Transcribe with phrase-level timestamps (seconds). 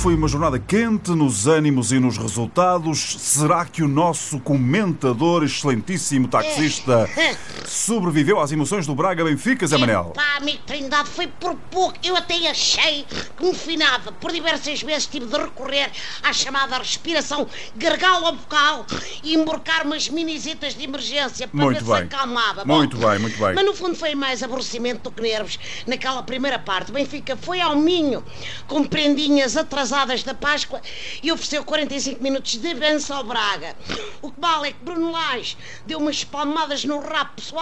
[0.00, 3.16] foi uma jornada quente nos ânimos e nos resultados.
[3.18, 7.06] Será que o nosso comentador, excelentíssimo taxista,
[7.70, 10.06] sobreviveu às emoções do Braga Benfica, Zé Manel?
[10.14, 11.94] Pá, amigo Trindade, foi por pouco.
[12.02, 13.06] Eu até achei
[13.36, 14.10] que me finava.
[14.10, 15.88] Por diversas vezes tive de recorrer
[16.22, 17.46] à chamada respiração
[17.76, 18.84] gargalo-vocal
[19.22, 22.08] e emborcar umas minisitas de emergência para Muito ver bem.
[22.08, 22.64] se acalmava.
[22.64, 23.54] Muito bem, muito bem.
[23.54, 25.56] Mas no fundo foi mais aborrecimento do que nervos
[25.86, 26.90] naquela primeira parte.
[26.90, 28.24] O Benfica foi ao Minho
[28.66, 30.80] com prendinhas atrasadas da Páscoa
[31.22, 33.76] e ofereceu 45 minutos de avanço ao Braga.
[34.20, 37.59] O que vale é que Bruno Lage deu umas palmadas no rabo pessoal,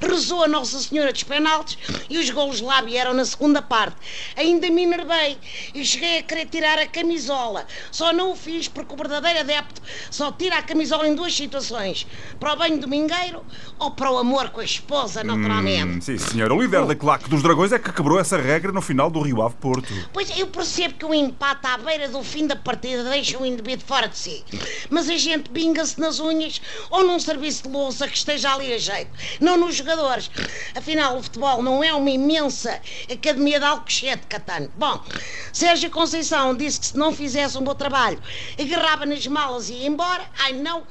[0.00, 1.78] rezou a Nossa Senhora dos Penaltis
[2.08, 3.96] e os golos lá vieram na segunda parte.
[4.36, 5.38] Ainda me enervei
[5.74, 7.66] e cheguei a querer tirar a camisola.
[7.90, 12.06] Só não o fiz porque o verdadeiro adepto só tira a camisola em duas situações:
[12.38, 13.44] para o banho domingueiro
[13.78, 15.98] ou para o amor com a esposa, naturalmente.
[15.98, 16.52] Hum, sim, senhor.
[16.52, 19.42] O líder da claque dos dragões é que quebrou essa regra no final do Rio
[19.42, 19.92] Ave Porto.
[20.12, 23.86] Pois eu percebo que o empate à beira do fim da partida deixa o indivíduo
[23.86, 24.44] fora de si.
[24.90, 26.60] Mas a gente binga-se nas unhas
[26.90, 29.10] ou num serviço de louça que esteja ali a jeito,
[29.40, 30.30] não nos jogadores.
[30.74, 34.70] Afinal, o futebol não é uma imensa academia de Alcochete, Catano.
[34.76, 35.02] Bom,
[35.52, 38.20] Sérgio Conceição disse que se não fizesse um bom trabalho,
[38.58, 40.24] agarrava nas malas e ia embora.
[40.38, 40.86] Ai não!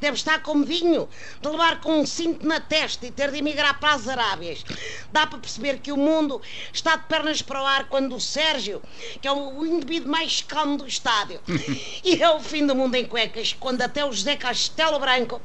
[0.00, 1.08] Deve estar com medinho
[1.40, 4.62] de levar com um cinto na testa e ter de emigrar para as Arábias.
[5.10, 8.82] Dá para perceber que o mundo está de pernas para o ar quando o Sérgio,
[9.22, 11.40] que é o indivíduo mais calmo do estádio,
[12.04, 15.40] e é o fim do mundo em cuecas, quando até o José Castelo Branco,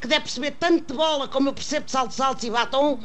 [0.00, 2.98] que deve perceber tanto de bola como eu percebo de saltos altos e batom,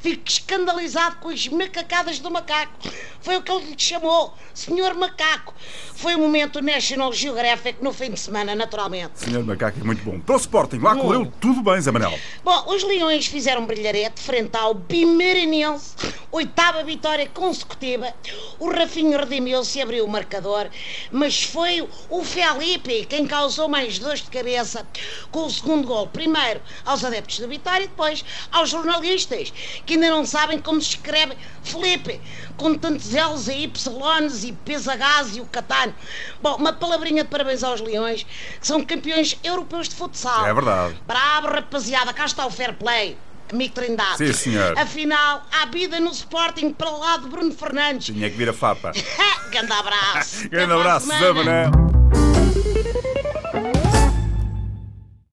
[0.00, 2.72] fica escandalizado com as macacadas do macaco.
[3.20, 5.52] Foi o que ele lhe chamou, Senhor Macaco.
[5.96, 9.18] Foi o momento National Geographic no fim de semana, naturalmente.
[9.18, 10.20] Senhor Macaco é muito bom.
[10.20, 12.16] Para o Sporting, lá correu tudo bem, Zé Manel.
[12.44, 15.94] Bom, os Leões fizeram um brilharete frente ao Bimaranense,
[16.36, 18.12] oitava vitória consecutiva.
[18.58, 20.68] O Rafinho redimiu-se e abriu o marcador,
[21.10, 24.86] mas foi o Felipe quem causou mais dores de cabeça
[25.30, 26.06] com o segundo gol.
[26.08, 29.52] Primeiro aos adeptos da vitória e depois aos jornalistas,
[29.84, 32.20] que ainda não sabem como se escreve Felipe,
[32.56, 35.94] com tantos L's e Y's e PSHs e o Catano.
[36.42, 38.24] Bom, uma palavrinha de parabéns aos Leões,
[38.60, 40.46] que são campeões europeus de futsal.
[40.46, 41.00] É verdade.
[41.06, 43.16] Bravo, rapaziada, cá está o fair play.
[43.52, 44.18] Amigo Trindade.
[44.18, 44.78] Sim, senhor.
[44.78, 48.14] Afinal, há vida no Sporting para lá de Bruno Fernandes.
[48.14, 48.92] Tinha que vir a Fapa.
[49.50, 50.48] Grande abraço.
[50.48, 51.85] Grande abraço, Zé semana.